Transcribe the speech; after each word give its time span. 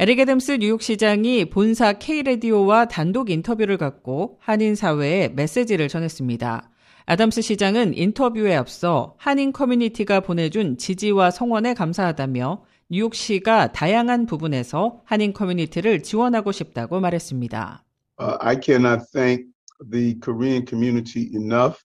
에릭 0.00 0.18
애덤스 0.18 0.52
뉴욕시장이 0.52 1.50
본사 1.50 1.92
K레디오와 1.92 2.86
단독 2.86 3.28
인터뷰를 3.28 3.76
갖고 3.76 4.38
한인 4.40 4.74
사회에 4.74 5.28
메시지를 5.28 5.88
전했습니다. 5.88 6.70
아담스 7.04 7.42
시장은 7.42 7.92
인터뷰에 7.94 8.54
앞서 8.56 9.14
한인 9.18 9.52
커뮤니티가 9.52 10.20
보내준 10.20 10.78
지지와 10.78 11.30
성원에 11.30 11.74
감사하다며 11.74 12.64
뉴욕시가 12.88 13.72
다양한 13.72 14.24
부분에서 14.24 15.02
한인 15.04 15.34
커뮤니티를 15.34 16.02
지원하고 16.02 16.50
싶다고 16.50 16.98
말했습니다. 16.98 17.84
Uh, 18.18 18.38
I 18.40 18.56
cannot 18.58 19.02
thank 19.12 19.44
the 19.90 20.18
Korean 20.20 20.64
community 20.66 21.28
enough. 21.34 21.84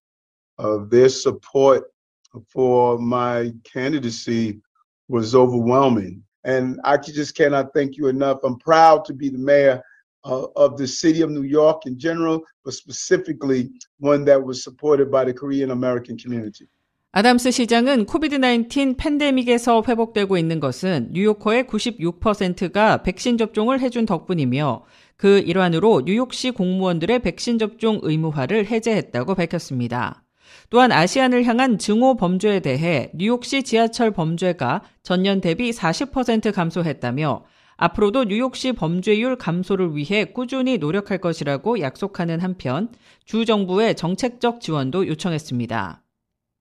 Uh, 0.58 0.88
their 0.90 1.10
support 1.10 1.84
for 2.54 2.98
my 2.98 3.52
candidacy 3.66 4.62
was 5.10 5.36
overwhelming. 5.36 6.25
And 6.46 6.80
I 6.84 6.98
just 6.98 7.36
cannot 7.36 7.74
thank 7.74 7.98
you 7.98 8.08
enough. 8.08 8.40
I'm 8.44 8.60
proud 8.60 9.04
to 9.06 9.14
be 9.14 9.30
the 9.30 9.40
mayor 9.40 9.82
uh, 10.24 10.46
of 10.56 10.78
the 10.78 10.88
city 10.88 11.22
of 11.22 11.32
New 11.32 11.44
York 11.44 11.86
in 11.88 11.98
general, 11.98 12.42
but 12.64 12.74
specifically 12.74 13.72
one 14.00 14.26
that 14.26 14.42
was 14.44 14.64
supported 14.64 15.10
by 15.12 15.26
the 15.26 15.34
Korean 15.34 15.72
American 15.72 16.18
community. 16.18 16.68
아담스 17.18 17.50
시장은 17.52 18.08
코비드-19 18.08 18.98
팬데믹에서 18.98 19.84
회복되고 19.88 20.38
있는 20.38 20.60
것은 20.60 21.12
뉴요커의 21.14 21.64
96%가 21.64 23.04
백신 23.04 23.38
접종을 23.38 23.80
해준 23.80 24.06
덕분이며 24.06 24.84
그 25.16 25.40
일환으로 25.40 26.02
뉴욕시 26.06 26.52
공무원들의 26.52 27.20
백신 27.20 27.58
접종 27.58 28.02
의무화를 28.04 28.66
해제했다고 28.66 29.34
밝혔습니다. 29.36 30.25
또한 30.70 30.92
아시안을 30.92 31.44
향한 31.46 31.78
증오 31.78 32.16
범죄에 32.16 32.60
대해 32.60 33.12
뉴욕시 33.14 33.64
지하철 33.64 34.12
범죄가 34.12 34.82
전년 35.04 35.42
대비 35.42 35.72
40% 35.72 36.54
감소했다며 36.54 37.46
앞으로도 37.78 38.26
뉴욕시 38.26 38.72
범죄율 38.74 39.38
감소를 39.38 39.96
위해 39.96 40.26
꾸준히 40.26 40.78
노력할 40.78 41.18
것이라고 41.18 41.82
약속하는 41.82 42.40
한편 42.40 42.90
주 43.26 43.46
정부의 43.46 43.96
정책적 43.96 44.62
지원도 44.62 45.08
요청했습니다. 45.08 46.02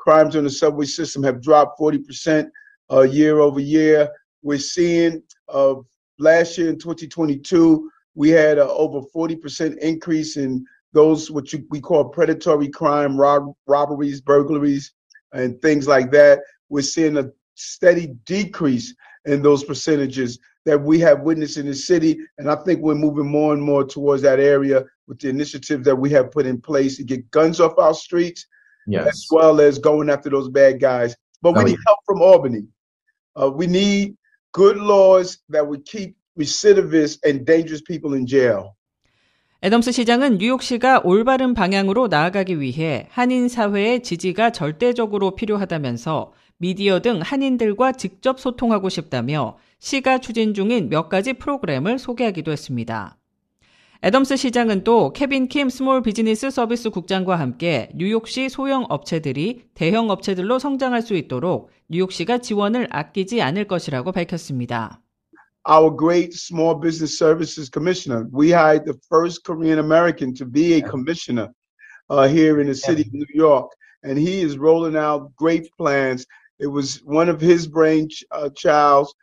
Crimes 0.03 0.37
on 0.37 0.45
the 0.45 0.51
subway 0.51 0.87
system 0.87 1.25
have 1.25 1.41
dropped 1.41 1.79
40% 1.79 2.51
uh, 2.91 3.03
year 3.03 3.41
over 3.41 3.61
year. 3.61 4.11
We're 4.43 4.59
seeing 4.59 5.23
uh, 5.49 5.77
last 6.19 6.59
year 6.59 6.69
in 6.69 6.79
2022, 6.79 7.89
we 8.15 8.31
had 8.31 8.59
uh, 8.59 8.69
over 8.69 9.01
40% 9.15 9.79
increase 9.79 10.37
in 10.37 10.65
those 10.95 11.31
what 11.31 11.53
you, 11.53 11.67
we 11.71 11.81
call 11.81 12.05
predatory 12.07 12.69
crime, 12.69 13.21
rob, 13.21 13.53
robberies, 13.67 14.21
burglaries, 14.21 14.93
and 15.33 15.61
things 15.61 15.87
like 15.87 16.11
that. 16.13 16.41
We're 16.71 16.83
seeing 16.83 17.19
a 17.19 17.31
steady 17.57 18.07
decrease 18.25 18.95
in 19.27 19.43
those 19.43 19.65
percentages 19.65 20.39
that 20.65 20.81
we 20.81 20.99
have 21.01 21.21
witnessed 21.21 21.59
in 21.59 21.67
the 21.67 21.75
city. 21.75 22.19
And 22.39 22.51
I 22.51 22.57
think 22.57 22.81
we're 22.81 22.95
moving 22.95 23.29
more 23.29 23.53
and 23.53 23.63
more 23.63 23.85
towards 23.85 24.23
that 24.23 24.41
area 24.41 24.85
with 25.07 25.19
the 25.19 25.29
initiative 25.29 25.85
that 25.85 25.97
we 25.97 26.11
have 26.11 26.31
put 26.31 26.47
in 26.47 26.61
place 26.61 26.97
to 26.97 27.05
get 27.05 27.31
guns 27.31 27.61
off 27.61 27.79
our 27.79 27.93
streets, 27.93 28.47
yes. 28.87 29.07
as 29.07 29.27
well 29.31 29.61
as 29.61 29.79
going 29.79 30.09
after 30.09 30.31
those 30.31 30.49
bad 30.49 30.81
guys. 30.81 31.15
But 31.43 31.53
we 31.53 31.61
oh, 31.61 31.65
need 31.65 31.79
help 31.87 31.99
from 32.07 32.23
Albany. 32.23 32.67
Uh, 33.41 33.51
we 33.51 33.67
need 33.67 34.17
good 34.53 34.79
laws 34.79 35.39
that 35.51 35.67
would 35.67 35.85
keep 35.85 36.17
recidivists 36.39 37.19
and 37.25 37.45
dangerous 37.45 37.83
people 37.83 38.15
in 38.15 38.27
jail. 38.27 38.77
애덤스 39.65 39.93
시장은 39.93 40.37
뉴욕시가 40.37 41.01
올바른 41.05 41.55
방향으로 41.55 42.09
나아가기 42.09 42.61
위해 42.61 43.07
한인 43.09 43.49
사회의 43.49 44.03
지지가 44.03 44.51
절대적으로 44.51 45.35
필요하다면서 45.37 46.33
미디어 46.59 47.01
등 47.01 47.21
한인들과 47.23 47.93
직접 47.93 48.39
소통하고 48.39 48.91
싶다며 48.91 49.57
시가 49.79 50.19
추진 50.19 50.53
중인 50.53 50.91
몇 50.91 51.09
가지 51.09 51.33
프로그램을 51.33 51.99
소개하기도 51.99 52.53
했습니다. 52.53 53.17
애덤스 54.03 54.37
시장은 54.37 54.85
또 54.85 55.15
케빈 55.15 55.49
킴 55.49 55.71
small 55.71 56.03
business 56.03 56.51
service 56.51 56.91
국장과 56.91 57.37
함께 57.37 57.89
뉴욕시 57.95 58.51
소형 58.51 58.85
업체들이 58.91 59.63
대형 59.73 60.11
업체들로 60.11 60.59
성장할 60.59 61.01
수 61.01 61.15
있도록 61.15 61.71
뉴욕시가 61.89 62.37
지원을 62.37 62.89
아끼지 62.91 63.41
않을 63.41 63.67
것이라고 63.67 64.13
밝혔습니다. 64.13 65.01
Our 65.67 65.91
great 65.91 66.35
small 66.35 66.75
business 66.75 67.19
services 67.19 67.69
commissioner. 67.69 68.29
We 68.31 68.51
hired 68.51 68.85
the 68.85 68.99
first 69.09 69.45
Korean 69.45 69.79
American 69.79 70.35
to 70.35 70.45
be 70.45 70.75
a 70.75 70.83
commissioner 70.83 71.53
uh, 72.11 72.29
here 72.29 72.61
in 72.61 72.67
the 72.67 72.75
city 72.75 73.03
of 73.03 73.13
New 73.13 73.27
York, 73.35 73.71
and 74.03 74.19
he 74.19 74.43
is 74.43 74.59
rolling 74.59 74.97
out 74.97 75.35
great 75.37 75.69
plans. 75.77 76.27
It 76.59 76.67
was 76.67 77.03
one 77.05 77.29
of 77.29 77.41
his 77.41 77.67
brain 77.67 78.09
ch- 78.09 78.25
uh, 78.31 78.51
childs 78.51 79.15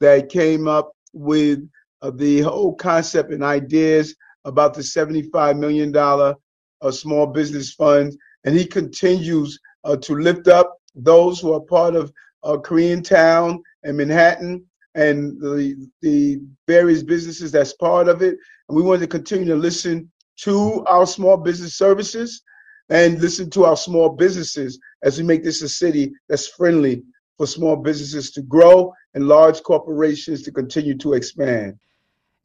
that 0.00 0.30
came 0.30 0.66
up 0.66 0.92
with 1.12 1.68
uh, 2.02 2.10
the 2.10 2.40
whole 2.40 2.74
concept 2.74 3.32
and 3.32 3.44
ideas 3.44 4.14
about 4.46 4.72
the 4.72 4.80
$75 4.80 5.58
million 5.58 5.94
uh, 5.96 6.90
small 6.90 7.26
business 7.26 7.72
fund. 7.74 8.16
And 8.44 8.56
he 8.56 8.64
continues 8.64 9.58
uh, 9.84 9.96
to 9.96 10.14
lift 10.16 10.48
up 10.48 10.78
those 10.94 11.40
who 11.40 11.52
are 11.52 11.60
part 11.60 11.94
of 11.94 12.10
uh, 12.42 12.56
Koreatown 12.56 13.58
and 13.84 13.96
Manhattan 13.98 14.64
and 14.95 15.39
the 15.41 15.75
the 16.01 16.39
various 16.67 17.03
businesses 17.03 17.51
that's 17.51 17.73
part 17.73 18.07
of 18.07 18.21
it. 18.21 18.37
And 18.67 18.75
we 18.75 18.81
want 18.81 19.01
to 19.01 19.07
continue 19.07 19.45
to 19.45 19.55
listen 19.55 20.09
to 20.43 20.83
our 20.87 21.05
small 21.05 21.37
business 21.37 21.77
services 21.77 22.41
and 22.89 23.19
listen 23.21 23.49
to 23.51 23.65
our 23.65 23.77
small 23.77 24.09
businesses 24.09 24.79
as 25.03 25.17
we 25.17 25.23
make 25.23 25.43
this 25.43 25.61
a 25.61 25.69
city 25.69 26.13
that's 26.29 26.47
friendly 26.47 27.03
for 27.37 27.47
small 27.47 27.75
businesses 27.75 28.31
to 28.31 28.41
grow 28.41 28.93
and 29.13 29.27
large 29.27 29.61
corporations 29.63 30.41
to 30.43 30.51
continue 30.51 30.97
to 30.97 31.13
expand. 31.13 31.77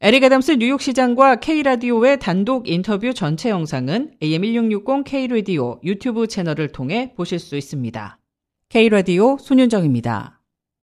에릭 0.03 0.23
애덤스 0.23 0.53
뉴욕시장과 0.53 1.35
K라디오의 1.35 2.19
단독 2.19 2.67
인터뷰 2.67 3.13
전체 3.13 3.49
영상은 3.49 4.15
AM1660 4.19 5.03
K라디오 5.05 5.79
유튜브 5.83 6.25
채널을 6.25 6.69
통해 6.69 7.13
보실 7.15 7.37
수 7.37 7.55
있습니다. 7.55 8.17
K라디오 8.69 9.37
손윤정입니다. 9.37 10.34